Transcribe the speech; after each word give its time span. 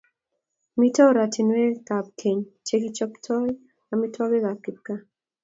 mito 0.79 1.01
ortinwekab 1.11 2.05
keny 2.19 2.39
che 2.65 2.75
kichoptoi 2.81 3.49
amitwokikab 3.93 4.57
kipkaa 4.63 5.01